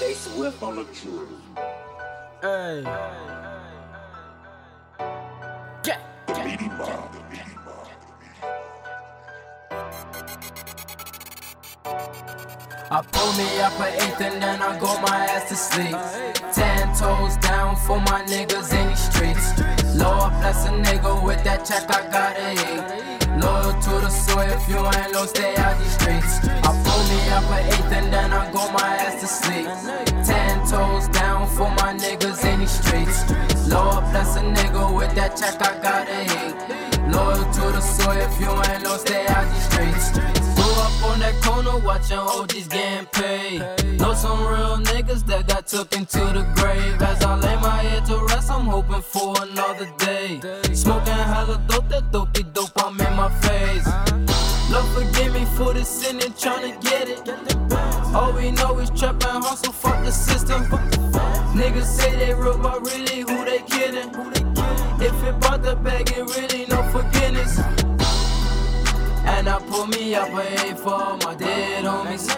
[0.00, 1.28] J Swift on the truth.
[2.40, 2.80] Hey.
[5.84, 6.00] Yeah.
[6.26, 7.12] Beady Mob.
[7.28, 7.88] Beady Mob.
[12.90, 15.94] I pull me up an eighth and then I go my ass to sleep.
[16.54, 19.60] Ten toes down for my niggas in these streets.
[19.96, 23.19] Lord bless a nigga with that check I gotta eat.
[23.70, 26.40] Loyal to the soil, if you ain't low, stay out these streets.
[26.42, 29.66] I pull me up an eighth and then I go my ass to sleep.
[30.26, 33.30] Ten toes down for my niggas in these streets.
[33.68, 37.14] Lord bless a nigga with that check I gotta eat.
[37.14, 40.18] Loyal to the soil, if you ain't low, stay out these streets.
[40.56, 43.60] Grew up on that corner watching OGs getting paid.
[44.00, 47.00] Know some real niggas that got took into the grave.
[47.00, 50.40] As I lay my head to rest, I'm hoping for another day.
[54.70, 57.28] Lord forgive me for the sin and tryna get it.
[58.14, 60.62] All we know is trap and hustle, fuck the system.
[61.58, 64.10] Niggas say they real, but really who they kidding?
[65.00, 67.58] If it bought the bag, it really no forgiveness.
[69.24, 72.28] And I pull me up a for all my dead homies.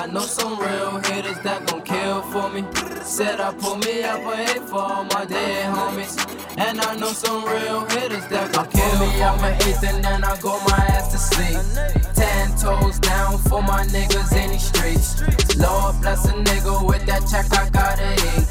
[0.00, 2.64] I know some real hitters that gon' kill for me.
[3.02, 6.14] Said I pull me up a for all my dead homies.
[6.56, 10.22] And I know some real hitters that gon' kill me up a eighth and then
[10.22, 11.58] I go my ass to sleep.
[12.14, 15.22] Ten toes down for my niggas in these streets.
[15.56, 18.48] Lord bless a nigga with that check I gotta eat.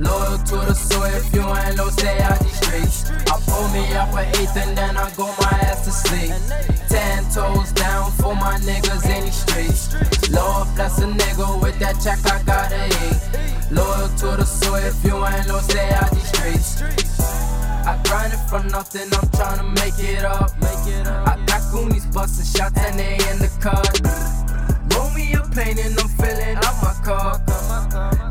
[0.00, 3.10] Loyal to the soil, if you ain't low, stay out these streets.
[3.32, 6.32] I pull me up an eighth and then I go my ass to sleep.
[6.88, 9.82] Ten toes down for my niggas in these streets.
[10.30, 13.20] Lord bless a nigga with that check I gotta eat.
[13.70, 16.25] Loyal to the soil, if you ain't low, stay out these
[18.96, 20.52] nothing, I'm tryna make it up.
[20.62, 24.00] I got goonies busting shots and they in the cut.
[24.94, 27.46] Roll me a plane and I'm filling out my cup.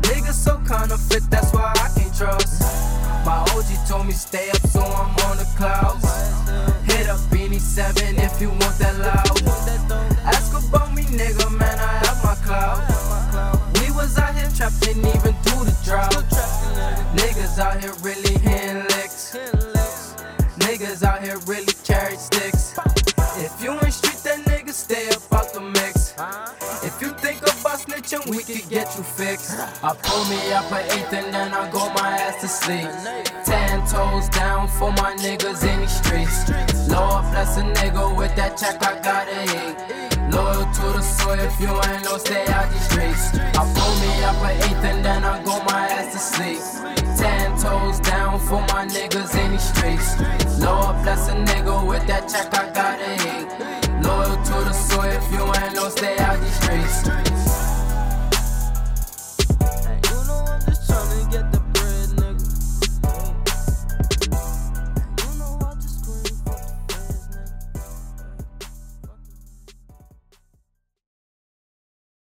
[0.02, 2.62] Niggas so counterfeit, that's why I can't trust.
[3.24, 6.04] My OG told me stay up, so I'm on the clouds.
[6.84, 9.42] Hit up Beanie 7 if you want that loud.
[10.24, 12.82] Ask about me, nigga, man, I have my cloud.
[13.80, 16.12] We was out here trapping even through the drought.
[17.14, 18.65] Niggas out here really hitting
[28.28, 29.58] we could get you fixed.
[29.82, 32.88] I pull me up an eighth and then I go my ass to sleep.
[33.44, 36.50] Ten toes down for my niggas in the streets.
[36.90, 40.06] Lord bless a nigga with that check, I gotta eat.
[40.32, 43.34] Loyal to the soil, if you ain't low, stay out these streets.
[43.34, 46.60] I pull me up an eighth and then I go my ass to sleep.
[47.16, 50.18] Ten toes down for my niggas in the streets.
[50.60, 52.95] Lord bless a nigga with that check, I gotta